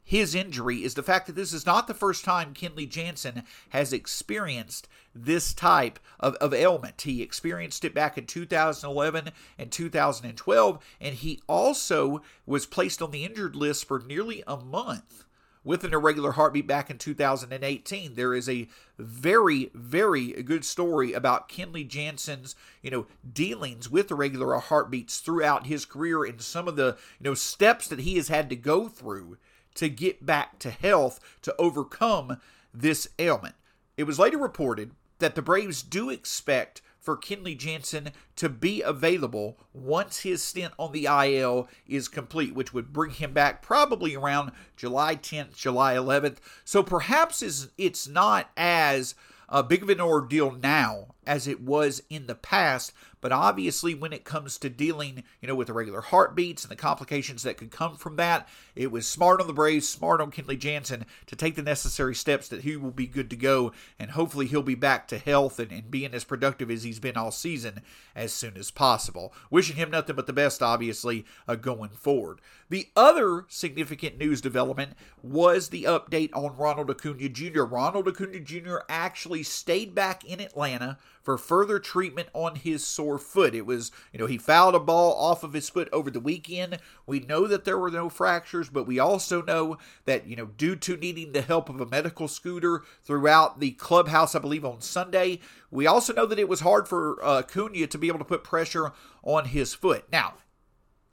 his 0.04 0.34
injury 0.34 0.84
is 0.84 0.94
the 0.94 1.02
fact 1.02 1.26
that 1.26 1.34
this 1.34 1.54
is 1.54 1.64
not 1.64 1.87
the 1.87 1.94
first 1.94 2.25
time 2.25 2.52
Kenley 2.52 2.88
Jansen 2.88 3.42
has 3.70 3.90
experienced 3.90 4.87
this 5.14 5.54
type 5.54 5.99
of, 6.20 6.34
of 6.37 6.52
ailment. 6.52 7.00
He 7.00 7.23
experienced 7.23 7.87
it 7.87 7.94
back 7.94 8.18
in 8.18 8.26
2011 8.26 9.30
and 9.58 9.73
2012, 9.73 10.84
and 11.00 11.14
he 11.14 11.40
also 11.49 12.23
was 12.44 12.66
placed 12.66 13.00
on 13.00 13.12
the 13.12 13.25
injured 13.25 13.56
list 13.56 13.88
for 13.88 13.99
nearly 13.99 14.44
a 14.46 14.58
month 14.58 15.25
with 15.64 15.82
an 15.82 15.94
irregular 15.94 16.32
heartbeat 16.32 16.66
back 16.66 16.90
in 16.90 16.99
2018. 16.99 18.14
There 18.14 18.34
is 18.34 18.46
a 18.46 18.68
very, 18.99 19.70
very 19.73 20.32
good 20.42 20.66
story 20.66 21.14
about 21.14 21.49
Kenley 21.49 21.88
Jansen's, 21.88 22.54
you 22.82 22.90
know, 22.90 23.06
dealings 23.32 23.88
with 23.88 24.11
irregular 24.11 24.54
heartbeats 24.58 25.20
throughout 25.20 25.66
his 25.66 25.87
career 25.87 26.25
and 26.25 26.42
some 26.42 26.68
of 26.68 26.76
the, 26.76 26.99
you 27.18 27.25
know, 27.25 27.34
steps 27.34 27.88
that 27.88 28.00
he 28.00 28.16
has 28.16 28.28
had 28.28 28.50
to 28.50 28.56
go 28.56 28.87
through 28.88 29.38
to 29.75 29.88
get 29.88 30.25
back 30.25 30.59
to 30.61 30.71
health 30.71 31.21
to 31.43 31.54
overcome 31.59 32.38
this 32.73 33.09
ailment. 33.19 33.54
It 33.97 34.04
was 34.04 34.19
later 34.19 34.38
reported 34.38 34.93
that 35.19 35.35
the 35.35 35.43
Braves 35.43 35.83
do 35.83 36.11
expect 36.11 36.83
for 37.04 37.16
Kenley 37.19 37.57
Jansen 37.57 38.11
to 38.37 38.49
be 38.49 38.81
available 38.81 39.59
once 39.75 40.21
his 40.21 40.43
stint 40.43 40.73
on 40.78 40.93
the 40.93 41.04
IL 41.04 41.69
is 41.87 42.09
complete, 42.09 42.54
which 42.54 42.73
would 42.73 42.95
bring 42.95 43.11
him 43.11 43.35
back 43.35 43.61
probably 43.61 44.16
around 44.16 44.52
July 44.75 45.14
10th, 45.14 45.54
July 45.54 45.95
11th. 45.95 46.38
So 46.64 46.83
perhaps 46.83 47.43
it's 47.76 48.09
not 48.09 48.50
as 48.57 49.14
uh, 49.50 49.62
big 49.62 49.83
of 49.83 49.90
an 49.90 50.00
ordeal 50.00 50.52
now 50.52 51.14
as 51.26 51.47
it 51.47 51.61
was 51.61 52.02
in 52.09 52.26
the 52.26 52.35
past, 52.35 52.93
but 53.25 53.33
obviously, 53.33 53.95
when 53.95 54.12
it 54.12 54.23
comes 54.23 54.59
to 54.59 54.69
dealing, 54.69 55.25
you 55.40 55.49
know, 55.49 55.54
with 55.54 55.69
the 55.69 55.73
regular 55.73 56.02
heartbeats 56.02 56.62
and 56.62 56.71
the 56.71 56.76
complications 56.76 57.43
that 57.43 57.57
could 57.57 57.71
come 57.71 57.97
from 57.97 58.16
that, 58.16 58.47
it 58.76 58.93
was 58.93 59.09
smart 59.09 59.40
on 59.40 59.47
the 59.47 59.54
Braves, 59.54 59.88
smart 59.88 60.21
on 60.21 60.31
Kenley 60.31 60.59
Jansen 60.59 61.07
to 61.25 61.35
take 61.35 61.57
the 61.57 61.62
necessary 61.62 62.14
steps 62.14 62.49
that 62.49 62.64
he 62.64 62.76
will 62.76 62.90
be 62.90 63.07
good 63.07 63.31
to 63.31 63.37
go, 63.37 63.73
and 63.99 64.11
hopefully 64.11 64.47
he'll 64.47 64.61
be 64.61 64.75
back 64.75 65.09
to 65.09 65.16
health 65.16 65.59
and, 65.59 65.73
and 65.73 65.90
being 65.90 66.12
as 66.12 66.23
productive 66.23 66.71
as 66.71 66.83
he's 66.83 67.00
been 67.00 67.16
all 67.16 67.31
season 67.31 67.81
as 68.14 68.31
soon 68.31 68.59
as 68.59 68.71
possible. 68.71 69.33
Wishing 69.49 69.76
him 69.76 69.90
nothing 69.90 70.16
but 70.16 70.26
the 70.26 70.35
best, 70.35 70.62
obviously, 70.62 71.25
uh, 71.49 71.54
going 71.54 71.93
forward. 71.93 72.43
The 72.69 72.88
other 72.95 73.47
significant 73.49 74.19
news 74.19 74.43
development 74.43 74.93
was 75.23 75.71
the 75.71 75.85
update 75.85 76.31
on 76.35 76.59
Ronald 76.59 76.90
Acuna 76.90 77.31
Jr. 77.31 77.62
Ronald 77.62 78.07
Acuna 78.07 78.40
Jr. 78.40 78.78
actually 78.90 79.45
stayed 79.45 79.95
back 79.95 80.25
in 80.25 80.40
Atlanta 80.40 80.99
for 81.25 81.38
further 81.38 81.78
treatment 81.78 82.28
on 82.35 82.57
his 82.57 82.85
sore 82.85 83.19
foot. 83.19 83.54
It 83.54 83.64
was, 83.64 83.90
you 84.12 84.19
know, 84.19 84.26
he 84.26 84.37
fouled 84.38 84.75
a 84.75 84.81
ball 84.81 85.14
off 85.14 85.43
of 85.43 85.54
his 85.54 85.71
foot 85.71 85.88
over 85.90 86.11
the 86.11 86.21
weekend. 86.21 86.78
We 87.07 87.21
know 87.21 87.47
that 87.47 87.64
there 87.64 87.78
were 87.78 87.90
no 87.90 88.11
fractures, 88.11 88.69
but 88.69 88.87
we 88.87 88.99
also 88.99 89.40
know 89.43 89.78
that, 90.04 90.26
you 90.26 90.37
know, 90.37 90.47
due 90.47 90.76
to 90.76 90.97
needing 90.99 91.33
the 91.33 91.40
help 91.40 91.69
of 91.71 91.81
a 91.81 91.87
medical 91.87 92.28
scooter 92.28 92.83
throughout 93.02 93.59
the 93.59 93.73
clubhouse, 93.73 94.35
I 94.35 94.38
believe 94.38 94.64
on 94.64 94.83
Sunday, 94.83 95.40
we 95.71 95.87
also 95.87 96.12
know 96.12 96.26
that 96.26 96.38
it 96.38 96.49
was 96.49 96.61
hard 96.61 96.87
for 96.87 97.19
uh, 97.25 97.43
Cunha 97.43 97.88
to 97.88 97.99
be 97.99 98.09
able 98.09 98.19
to 98.19 98.25
put 98.25 98.45
pressure 98.45 98.93
on 99.23 99.47
his 99.47 99.73
foot. 99.73 100.04
Now, 100.12 100.35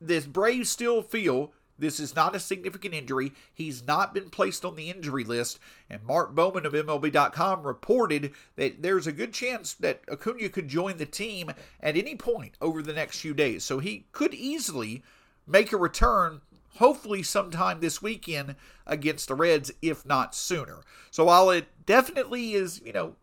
this 0.01 0.25
Braves 0.25 0.69
still 0.69 1.01
feel 1.01 1.53
this 1.81 1.99
is 1.99 2.15
not 2.15 2.35
a 2.35 2.39
significant 2.39 2.93
injury. 2.93 3.33
He's 3.53 3.85
not 3.85 4.13
been 4.13 4.29
placed 4.29 4.63
on 4.63 4.75
the 4.75 4.89
injury 4.89 5.23
list. 5.23 5.59
And 5.89 6.03
Mark 6.03 6.33
Bowman 6.33 6.65
of 6.65 6.73
MLB.com 6.73 7.63
reported 7.63 8.31
that 8.55 8.81
there's 8.81 9.07
a 9.07 9.11
good 9.11 9.33
chance 9.33 9.73
that 9.73 10.01
Acuna 10.09 10.49
could 10.49 10.67
join 10.67 10.97
the 10.97 11.05
team 11.05 11.51
at 11.81 11.97
any 11.97 12.15
point 12.15 12.55
over 12.61 12.81
the 12.81 12.93
next 12.93 13.19
few 13.19 13.33
days. 13.33 13.63
So 13.63 13.79
he 13.79 14.05
could 14.11 14.33
easily 14.33 15.03
make 15.45 15.73
a 15.73 15.77
return, 15.77 16.41
hopefully 16.75 17.23
sometime 17.23 17.79
this 17.79 18.01
weekend 18.01 18.55
against 18.85 19.27
the 19.27 19.35
Reds, 19.35 19.71
if 19.81 20.05
not 20.05 20.35
sooner. 20.35 20.81
So 21.09 21.25
while 21.25 21.49
it 21.49 21.65
definitely 21.85 22.53
is, 22.53 22.81
you 22.85 22.93
know, 22.93 23.15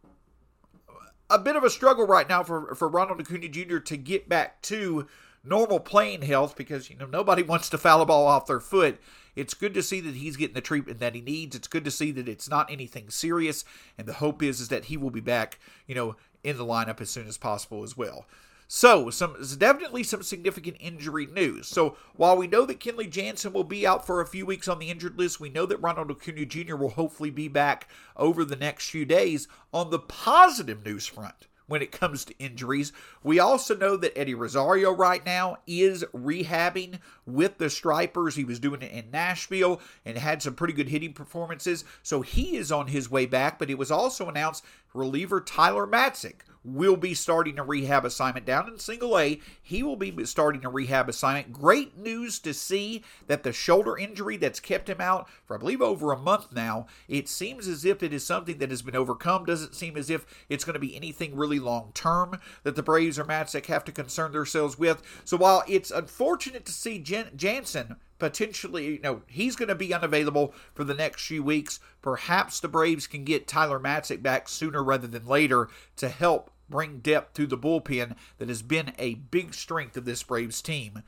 a 1.31 1.39
bit 1.39 1.57
of 1.57 1.65
a 1.65 1.71
struggle 1.71 2.07
right 2.07 2.29
now 2.29 2.43
for, 2.43 2.75
for 2.75 2.89
Ronald 2.89 3.21
Acuna 3.21 3.49
Jr. 3.49 3.79
to 3.79 3.97
get 3.97 4.29
back 4.29 4.63
to 4.63 5.07
normal 5.45 5.81
playing 5.81 6.23
health 6.23 6.57
because 6.57 6.91
you 6.91 6.97
know 6.97 7.07
nobody 7.07 7.43
wants 7.45 7.69
to 7.71 7.79
foul 7.79 8.03
a 8.03 8.07
ball 8.07 8.27
off 8.27 8.47
their 8.47 8.61
foot. 8.61 9.01
It's 9.37 9.55
good 9.55 9.75
to 9.75 9.83
see 9.83 10.01
that 10.01 10.17
he's 10.17 10.37
getting 10.37 10.55
the 10.55 10.61
treatment 10.61 10.99
that 10.99 11.15
he 11.15 11.21
needs. 11.21 11.55
It's 11.55 11.69
good 11.69 11.85
to 11.85 11.93
see 11.93 12.11
that 12.13 12.29
it's 12.29 12.51
not 12.51 12.71
anything 12.71 13.09
serious, 13.09 13.65
and 13.97 14.07
the 14.07 14.15
hope 14.15 14.43
is 14.43 14.61
is 14.61 14.69
that 14.69 14.87
he 14.87 14.97
will 14.97 15.11
be 15.11 15.21
back, 15.21 15.59
you 15.87 15.95
know, 15.95 16.17
in 16.43 16.57
the 16.57 16.67
lineup 16.67 17.01
as 17.01 17.11
soon 17.11 17.29
as 17.29 17.39
possible 17.39 17.85
as 17.85 17.97
well. 17.97 18.27
So, 18.71 19.09
some 19.09 19.35
definitely 19.57 20.03
some 20.03 20.23
significant 20.23 20.77
injury 20.79 21.25
news. 21.25 21.69
So, 21.69 21.97
while 22.17 22.37
we 22.37 22.47
know 22.47 22.67
that 22.67 22.81
Kenley 22.81 23.09
Jansen 23.09 23.55
will 23.55 23.65
be 23.65 23.87
out 23.87 24.07
for 24.07 24.21
a 24.21 24.27
few 24.27 24.45
weeks 24.45 24.69
on 24.69 24.79
the 24.79 24.91
injured 24.91 25.19
list, 25.19 25.41
we 25.41 25.49
know 25.49 25.65
that 25.65 25.79
Ronald 25.79 26.11
Acuna 26.11 26.45
Jr. 26.45 26.77
will 26.77 26.91
hopefully 26.91 27.31
be 27.31 27.49
back 27.49 27.89
over 28.15 28.45
the 28.45 28.57
next 28.57 28.91
few 28.91 29.07
days. 29.07 29.49
On 29.73 29.89
the 29.89 29.99
positive 29.99 30.85
news 30.85 31.07
front, 31.07 31.47
when 31.69 31.83
it 31.83 31.93
comes 31.93 32.25
to 32.25 32.39
injuries. 32.39 32.93
We 33.23 33.39
also 33.39 33.77
know 33.77 33.97
that 33.97 34.19
Eddie 34.19 34.35
Rosario 34.35 34.91
right 34.91 35.25
now 35.25 35.59
is 35.67 36.03
rehabbing 36.13 36.99
with 37.25 37.59
the 37.59 37.71
Stripers. 37.71 38.35
He 38.35 38.45
was 38.45 38.59
doing 38.59 38.83
it 38.83 38.91
in 38.91 39.11
Nashville 39.13 39.81
and 40.05 40.19
had 40.19 40.43
some 40.43 40.55
pretty 40.55 40.75
good 40.75 40.89
hitting 40.89 41.13
performances. 41.13 41.85
So 42.03 42.23
he 42.23 42.57
is 42.57 42.73
on 42.73 42.89
his 42.89 43.11
way 43.11 43.27
back, 43.27 43.59
but 43.59 43.71
it 43.71 43.79
was 43.79 43.93
also 43.93 44.29
announced 44.29 44.65
reliever 44.95 45.41
Tyler 45.41 45.87
Matzek 45.87 46.43
will 46.65 46.97
be 46.97 47.15
starting 47.15 47.59
a 47.59 47.65
rehab 47.65 48.05
assignment 48.05 48.45
down 48.45 48.69
in 48.69 48.79
single 48.79 49.19
A. 49.19 49.41
He 49.63 49.83
will 49.83 49.97
be 49.97 50.25
starting 50.25 50.65
a 50.65 50.71
rehab 50.71 51.09
assignment. 51.09 51.53
Great 51.53 51.97
news 51.97 52.39
to 52.41 52.53
see 52.53 53.03
that 53.27 53.43
the 53.43 53.53
shoulder 53.53 53.97
injury 53.97 54.37
that's 54.37 54.61
kept 54.61 54.89
him 54.89 55.01
out 55.01 55.29
for, 55.45 55.57
I 55.57 55.59
believe, 55.59 55.81
over 55.81 56.13
a 56.13 56.19
month 56.19 56.53
now, 56.53 56.87
it 57.09 57.29
seems 57.29 57.69
as 57.69 57.85
if 57.85 58.03
it 58.03 58.13
is 58.13 58.25
something 58.25 58.59
that 58.59 58.71
has 58.71 58.83
been 58.83 58.97
overcome. 58.97 59.45
Doesn't 59.45 59.75
seem 59.75 59.97
as 59.97 60.11
if 60.11 60.27
it's 60.49 60.65
going 60.65 60.75
to 60.75 60.81
be 60.81 60.97
anything 60.97 61.37
really 61.37 61.59
long 61.59 61.93
term 61.95 62.39
that 62.65 62.77
the 62.77 62.83
Braves 62.83 63.19
or 63.19 63.25
Matzek 63.25 63.67
have 63.67 63.85
to 63.85 63.93
concern 63.93 64.33
themselves 64.33 64.79
with. 64.79 65.03
So 65.25 65.37
while 65.37 65.65
it's 65.67 65.91
unfortunate 65.91 66.67
to 66.67 66.73
see 66.73 66.99
Jan- 66.99 67.31
Jansen 67.37 67.97
potentially, 68.19 68.87
you 68.95 69.01
know, 69.01 69.23
he's 69.27 69.57
going 69.57 69.69
to 69.69 69.75
be 69.75 69.95
unavailable 69.95 70.55
for 70.75 70.85
the 70.85 70.95
next 70.95 71.27
few 71.27 71.43
weeks. 71.43 71.81
Perhaps 72.03 72.61
the 72.61 72.69
Braves 72.69 73.07
can 73.07 73.25
get 73.25 73.47
Tyler 73.47 73.79
Matzek 73.79 74.23
back 74.23 74.49
sooner 74.49 74.83
rather 74.83 75.07
than 75.07 75.27
later 75.27 75.69
to 75.97 76.09
help 76.09 76.51
bring 76.69 76.99
depth 76.99 77.35
to 77.35 77.47
the 77.47 77.59
bullpen 77.59 78.15
that 78.39 78.49
has 78.49 78.63
been 78.63 78.93
a 78.99 79.15
big 79.15 79.55
strength 79.55 79.97
of 79.97 80.05
this 80.05 80.23
Braves 80.23 80.61
team 80.61 81.03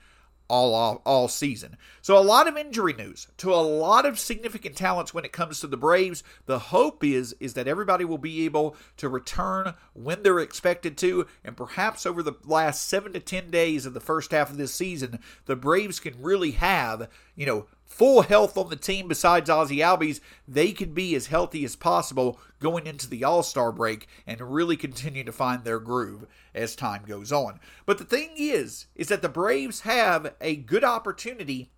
all, 0.51 1.01
all, 1.07 1.29
season. 1.29 1.77
So 2.03 2.19
a 2.19 2.21
lot 2.21 2.49
of 2.49 2.57
injury 2.57 2.93
news 2.93 3.29
to 3.39 3.55
a 3.55 3.57
lot 3.57 4.05
of 4.05 4.19
significant 4.19 4.77
talents 4.77 5.15
when 5.15 5.25
it 5.25 5.33
comes 5.33 5.61
to 5.61 5.67
the 5.67 5.77
Braves. 5.77 6.23
The 6.47 6.59
hope 6.59 7.05
is 7.05 7.35
is 7.41 7.55
that 7.55 7.69
everybody 7.69 8.05
will 8.05 8.19
be 8.19 8.45
able 8.45 8.77
to 8.97 9.09
return 9.09 9.75
when 9.95 10.23
they're 10.23 10.41
expected 10.41 10.99
to, 10.99 11.27
and 11.45 11.57
perhaps 11.57 12.05
over 12.05 12.23
the 12.23 12.35
last 12.45 12.89
seven 12.89 13.13
to 13.13 13.21
ten 13.21 13.51
days 13.51 13.87
of 13.87 13.95
the 13.95 14.01
first 14.01 14.33
half 14.33 14.51
of 14.51 14.57
this 14.57 14.75
season, 14.75 15.21
the 15.47 15.57
Braves 15.57 16.01
can 16.01 16.21
really 16.21 16.53
have 16.53 17.09
you 17.37 17.47
know 17.47 17.67
full 17.91 18.23
health 18.23 18.57
on 18.57 18.71
the 18.71 18.77
team 18.77 19.09
besides 19.09 19.51
Ozzie 19.51 19.79
Albies, 19.79 20.21
they 20.47 20.73
can 20.73 20.95
be 20.95 21.15
as 21.15 21.27
healthy 21.27 21.65
as 21.65 21.77
possible 21.77 22.41
going 22.61 22.87
into 22.87 23.11
the 23.11 23.25
All 23.25 23.43
Star 23.43 23.73
break 23.73 24.07
and 24.27 24.41
really 24.41 24.77
continue 24.77 25.25
to 25.25 25.33
find 25.33 25.65
their 25.65 25.81
groove 25.81 26.27
as 26.55 26.77
time 26.77 27.03
goes 27.07 27.33
on. 27.33 27.61
But 27.85 27.99
the 27.99 28.05
thing 28.05 28.31
is, 28.37 28.87
is 28.95 29.09
that 29.09 29.23
the 29.23 29.29
Braves 29.29 29.81
have 29.81 30.35
a 30.41 30.57
good 30.57 30.85
opportunity 30.85 31.73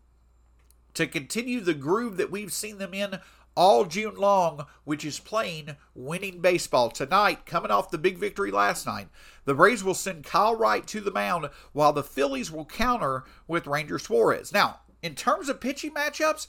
to 0.94 1.06
continue 1.06 1.60
the 1.60 1.74
groove 1.74 2.18
that 2.18 2.30
we've 2.30 2.52
seen 2.52 2.76
them 2.78 2.92
in 2.92 3.18
all 3.56 3.84
June 3.86 4.14
long, 4.16 4.66
which 4.84 5.04
is 5.04 5.18
playing 5.18 5.76
winning 5.94 6.40
baseball. 6.40 6.90
Tonight, 6.90 7.46
coming 7.46 7.70
off 7.70 7.90
the 7.90 7.98
big 7.98 8.18
victory 8.18 8.50
last 8.50 8.86
night, 8.86 9.08
the 9.44 9.54
Braves 9.54 9.82
will 9.82 9.94
send 9.94 10.24
Kyle 10.24 10.54
Wright 10.54 10.86
to 10.86 11.00
the 11.00 11.10
mound 11.10 11.48
while 11.72 11.92
the 11.92 12.04
Phillies 12.04 12.52
will 12.52 12.66
counter 12.66 13.24
with 13.48 13.66
Ranger 13.66 13.98
Suarez. 13.98 14.52
Now, 14.52 14.80
in 15.02 15.14
terms 15.14 15.48
of 15.48 15.60
pitching 15.60 15.92
matchups, 15.92 16.46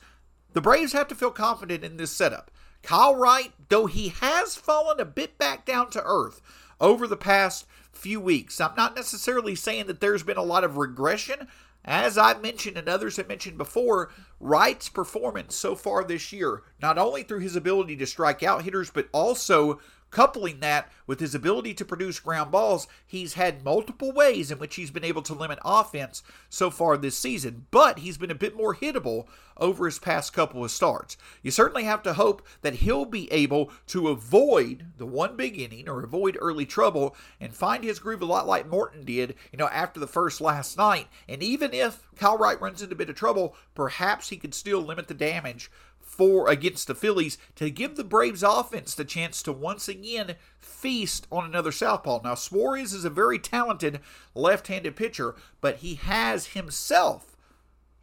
the 0.53 0.61
Braves 0.61 0.93
have 0.93 1.07
to 1.07 1.15
feel 1.15 1.31
confident 1.31 1.83
in 1.83 1.97
this 1.97 2.11
setup. 2.11 2.51
Kyle 2.83 3.15
Wright, 3.15 3.51
though 3.69 3.87
he 3.87 4.09
has 4.09 4.55
fallen 4.55 4.99
a 4.99 5.05
bit 5.05 5.37
back 5.37 5.65
down 5.65 5.89
to 5.91 6.03
earth 6.05 6.41
over 6.79 7.07
the 7.07 7.17
past 7.17 7.65
few 7.91 8.19
weeks, 8.19 8.61
I'm 8.61 8.75
not 8.75 8.95
necessarily 8.95 9.55
saying 9.55 9.87
that 9.87 9.99
there's 9.99 10.23
been 10.23 10.37
a 10.37 10.43
lot 10.43 10.63
of 10.63 10.77
regression. 10.77 11.47
As 11.85 12.17
I've 12.17 12.41
mentioned 12.41 12.77
and 12.77 12.87
others 12.87 13.17
have 13.17 13.27
mentioned 13.27 13.57
before, 13.57 14.09
Wright's 14.39 14.89
performance 14.89 15.55
so 15.55 15.75
far 15.75 16.03
this 16.03 16.31
year, 16.31 16.63
not 16.81 16.97
only 16.97 17.23
through 17.23 17.39
his 17.39 17.55
ability 17.55 17.95
to 17.97 18.05
strike 18.05 18.43
out 18.43 18.63
hitters, 18.63 18.89
but 18.89 19.09
also 19.11 19.79
Coupling 20.13 20.59
that 20.59 20.91
with 21.07 21.19
his 21.19 21.33
ability 21.33 21.73
to 21.73 21.83
produce 21.83 22.19
ground 22.19 22.51
balls, 22.51 22.87
he's 23.03 23.33
had 23.33 23.65
multiple 23.65 24.11
ways 24.11 24.51
in 24.51 24.59
which 24.59 24.75
he's 24.75 24.91
been 24.91 25.03
able 25.03 25.23
to 25.23 25.33
limit 25.33 25.57
offense 25.65 26.21
so 26.49 26.69
far 26.69 26.97
this 26.97 27.17
season, 27.17 27.65
but 27.71 27.97
he's 27.97 28.19
been 28.19 28.29
a 28.29 28.35
bit 28.35 28.55
more 28.55 28.75
hittable 28.75 29.25
over 29.57 29.85
his 29.85 29.97
past 29.97 30.31
couple 30.31 30.63
of 30.63 30.69
starts. 30.69 31.17
You 31.41 31.49
certainly 31.49 31.85
have 31.85 32.03
to 32.03 32.13
hope 32.13 32.45
that 32.61 32.75
he'll 32.75 33.05
be 33.05 33.31
able 33.31 33.71
to 33.87 34.09
avoid 34.09 34.85
the 34.97 35.07
one 35.07 35.35
big 35.35 35.59
inning 35.59 35.89
or 35.89 36.03
avoid 36.03 36.37
early 36.39 36.67
trouble 36.67 37.15
and 37.41 37.51
find 37.51 37.83
his 37.83 37.97
groove 37.97 38.21
a 38.21 38.25
lot 38.25 38.45
like 38.45 38.69
Morton 38.69 39.03
did, 39.05 39.33
you 39.51 39.57
know, 39.57 39.69
after 39.69 39.99
the 39.99 40.05
first 40.05 40.39
last 40.39 40.77
night. 40.77 41.07
And 41.27 41.41
even 41.41 41.73
if 41.73 42.07
Kyle 42.17 42.37
Wright 42.37 42.61
runs 42.61 42.83
into 42.83 42.93
a 42.93 42.97
bit 42.97 43.09
of 43.09 43.15
trouble, 43.15 43.55
perhaps 43.73 44.29
he 44.29 44.37
could 44.37 44.53
still 44.53 44.79
limit 44.79 45.07
the 45.07 45.15
damage 45.15 45.71
for 46.13 46.47
against 46.47 46.87
the 46.87 46.95
Phillies 46.95 47.37
to 47.55 47.69
give 47.69 47.95
the 47.95 48.03
Braves 48.03 48.43
offense 48.43 48.93
the 48.93 49.03
chance 49.03 49.41
to 49.43 49.51
once 49.51 49.87
again 49.87 50.35
feast 50.59 51.27
on 51.31 51.43
another 51.43 51.71
southpaw. 51.71 52.21
Now 52.23 52.35
Suarez 52.35 52.93
is 52.93 53.03
a 53.03 53.09
very 53.09 53.39
talented 53.39 53.99
left-handed 54.35 54.95
pitcher, 54.95 55.35
but 55.59 55.77
he 55.77 55.95
has 55.95 56.47
himself 56.47 57.32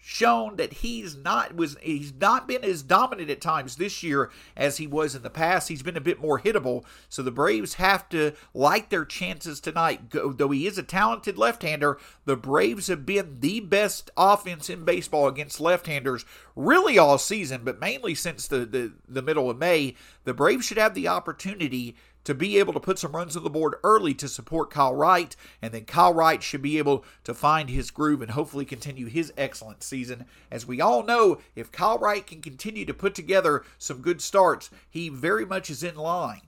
shown 0.03 0.57
that 0.57 0.73
he's 0.73 1.17
not 1.17 1.55
was 1.55 1.77
he's 1.83 2.13
not 2.15 2.49
been 2.49 2.65
as 2.65 2.83
dominant 2.83 3.31
at 3.31 3.41
times 3.41 3.77
this 3.77 4.03
year 4.03 4.31
as 4.57 4.79
he 4.79 4.87
was 4.87 5.15
in 5.15 5.23
the 5.23 5.31
past. 5.31 5.69
He's 5.69 5.83
been 5.83 5.97
a 5.97 6.01
bit 6.01 6.21
more 6.21 6.41
hittable, 6.41 6.85
so 7.09 7.23
the 7.23 7.31
Braves 7.31 7.75
have 7.75 8.09
to 8.11 8.33
like 8.55 8.89
their 8.89 9.05
chances 9.05 9.61
tonight. 9.61 10.11
Though 10.11 10.51
he 10.51 10.67
is 10.67 10.79
a 10.79 10.83
talented 10.83 11.37
left-hander, 11.37 11.99
the 12.25 12.37
Braves 12.37 12.87
have 12.87 13.05
been 13.05 13.41
the 13.41 13.61
best 13.61 14.11
offense 14.17 14.71
in 14.71 14.85
baseball 14.85 15.29
against 15.29 15.61
left-handers 15.61 16.25
really 16.57 16.99
all 16.99 17.19
season, 17.19 17.63
but 17.65 17.81
mainly 17.81 18.15
since 18.15 18.47
the 18.47 18.65
the, 18.65 18.93
the 19.09 19.23
middle 19.23 19.51
of 19.51 19.59
May. 19.59 19.95
The 20.25 20.35
Braves 20.35 20.67
should 20.67 20.79
have 20.79 20.95
the 20.95 21.09
opportunity 21.09 21.97
to 22.25 22.35
be 22.35 22.59
able 22.59 22.73
to 22.73 22.81
put 22.81 22.99
some 22.99 23.13
runs 23.13 23.37
on 23.37 23.45
the 23.45 23.51
board 23.51 23.75
early 23.83 24.15
to 24.15 24.29
support 24.29 24.71
Kyle 24.71 24.95
Wright, 24.95 25.35
and 25.63 25.73
then 25.73 25.85
Kyle 25.85 26.13
Wright 26.13 26.43
should 26.43 26.63
be 26.63 26.79
able 26.79 27.05
to 27.25 27.35
find 27.35 27.71
his 27.71 27.91
groove 27.91 28.23
and 28.23 28.33
hopefully 28.33 28.65
continue 28.65 29.07
his 29.07 29.33
excellent 29.37 29.83
season. 29.83 30.27
As 30.51 30.67
we 30.67 30.81
all 30.81 31.03
know, 31.03 31.41
if 31.55 31.73
Kyle 31.73 31.99
Wright 31.99 32.27
can 32.27 32.43
continue 32.43 32.85
to 32.85 32.95
put 32.95 33.15
together 33.15 33.65
some 33.79 34.03
good 34.03 34.21
starts, 34.21 34.71
he 34.89 35.09
very 35.09 35.47
much 35.47 35.71
is 35.71 35.83
in 35.83 35.97
line 35.97 36.43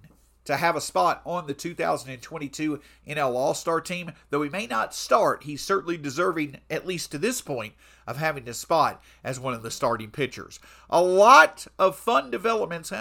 to 0.44 0.56
have 0.56 0.76
a 0.76 0.80
spot 0.80 1.22
on 1.24 1.46
the 1.46 1.54
2022 1.54 2.80
NL 3.08 3.34
All 3.34 3.54
Star 3.54 3.80
team. 3.80 4.12
Though 4.30 4.42
he 4.42 4.50
may 4.50 4.66
not 4.66 4.94
start, 4.94 5.44
he's 5.44 5.62
certainly 5.62 5.96
deserving, 5.96 6.58
at 6.68 6.86
least 6.86 7.12
to 7.12 7.18
this 7.18 7.40
point, 7.40 7.74
of 8.06 8.16
having 8.16 8.48
a 8.48 8.54
spot 8.54 9.02
as 9.24 9.38
one 9.38 9.54
of 9.54 9.62
the 9.62 9.70
starting 9.70 10.10
pitchers. 10.10 10.60
A 10.90 11.02
lot 11.02 11.66
of 11.78 11.96
fun 11.96 12.30
developments, 12.30 12.92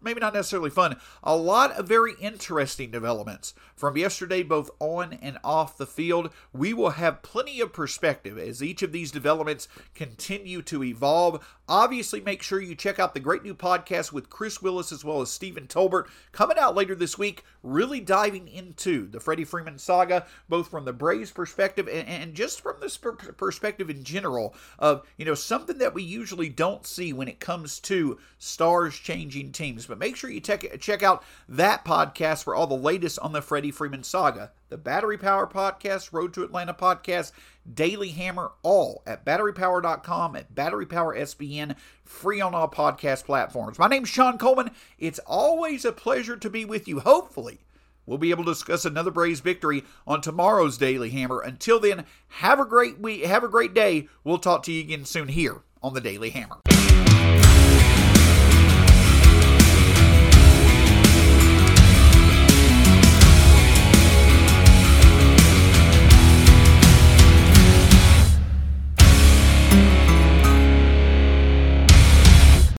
maybe 0.00 0.20
not 0.20 0.34
necessarily 0.34 0.70
fun, 0.70 0.96
a 1.22 1.36
lot 1.36 1.72
of 1.72 1.88
very 1.88 2.14
interesting 2.20 2.90
developments 2.90 3.54
from 3.74 3.96
yesterday, 3.96 4.42
both 4.42 4.70
on 4.78 5.14
and 5.14 5.38
off 5.42 5.76
the 5.76 5.86
field. 5.86 6.30
We 6.52 6.72
will 6.72 6.90
have 6.90 7.22
plenty 7.22 7.60
of 7.60 7.72
perspective 7.72 8.38
as 8.38 8.62
each 8.62 8.82
of 8.82 8.92
these 8.92 9.10
developments 9.10 9.68
continue 9.94 10.62
to 10.62 10.84
evolve. 10.84 11.44
Obviously, 11.68 12.20
make 12.20 12.42
sure 12.42 12.60
you 12.60 12.74
check 12.74 12.98
out 12.98 13.14
the 13.14 13.20
great 13.20 13.42
new 13.42 13.54
podcast 13.54 14.12
with 14.12 14.30
Chris 14.30 14.60
Willis 14.60 14.92
as 14.92 15.04
well 15.04 15.20
as 15.20 15.30
Stephen 15.30 15.66
Tolbert 15.66 16.06
coming 16.32 16.58
out 16.58 16.74
later 16.74 16.94
this 16.94 17.18
week, 17.18 17.44
really 17.62 18.00
diving 18.00 18.48
into 18.48 19.08
the 19.08 19.20
Freddie 19.20 19.44
Freeman 19.44 19.78
saga, 19.78 20.26
both 20.48 20.68
from 20.68 20.84
the 20.84 20.92
Braves 20.92 21.30
perspective 21.30 21.88
and, 21.88 22.06
and 22.06 22.34
just 22.34 22.60
from 22.60 22.76
this 22.80 22.96
perspective 22.96 23.88
in 23.88 24.04
general 24.04 24.41
of, 24.78 25.02
you 25.16 25.24
know, 25.24 25.34
something 25.34 25.78
that 25.78 25.94
we 25.94 26.02
usually 26.02 26.48
don't 26.48 26.86
see 26.86 27.12
when 27.12 27.28
it 27.28 27.40
comes 27.40 27.78
to 27.80 28.18
stars 28.38 28.94
changing 28.98 29.52
teams. 29.52 29.86
But 29.86 29.98
make 29.98 30.16
sure 30.16 30.30
you 30.30 30.40
check, 30.40 30.80
check 30.80 31.02
out 31.02 31.22
that 31.48 31.84
podcast 31.84 32.44
for 32.44 32.54
all 32.54 32.66
the 32.66 32.74
latest 32.74 33.18
on 33.20 33.32
the 33.32 33.42
Freddie 33.42 33.70
Freeman 33.70 34.02
saga. 34.02 34.52
The 34.68 34.78
Battery 34.78 35.18
Power 35.18 35.46
Podcast, 35.46 36.14
Road 36.14 36.32
to 36.32 36.42
Atlanta 36.44 36.72
Podcast, 36.72 37.32
Daily 37.70 38.08
Hammer, 38.08 38.52
all 38.62 39.02
at 39.06 39.24
batterypower.com, 39.24 40.34
at 40.34 40.54
Battery 40.54 40.86
Power 40.86 41.14
SBN, 41.14 41.76
free 42.04 42.40
on 42.40 42.54
all 42.54 42.68
podcast 42.68 43.24
platforms. 43.24 43.78
My 43.78 43.86
name's 43.86 44.08
Shawn 44.08 44.38
Coleman. 44.38 44.70
It's 44.98 45.18
always 45.26 45.84
a 45.84 45.92
pleasure 45.92 46.38
to 46.38 46.48
be 46.48 46.64
with 46.64 46.88
you. 46.88 47.00
Hopefully, 47.00 47.60
We'll 48.06 48.18
be 48.18 48.30
able 48.30 48.44
to 48.44 48.50
discuss 48.50 48.84
another 48.84 49.10
Braves 49.10 49.40
victory 49.40 49.84
on 50.06 50.20
tomorrow's 50.20 50.78
Daily 50.78 51.10
Hammer. 51.10 51.40
Until 51.40 51.80
then, 51.80 52.04
have 52.28 52.58
a 52.58 52.64
great 52.64 52.98
week, 52.98 53.24
have 53.24 53.44
a 53.44 53.48
great 53.48 53.74
day. 53.74 54.08
We'll 54.24 54.38
talk 54.38 54.62
to 54.64 54.72
you 54.72 54.80
again 54.80 55.04
soon 55.04 55.28
here 55.28 55.62
on 55.82 55.94
the 55.94 56.00
Daily 56.00 56.30
Hammer. 56.30 56.58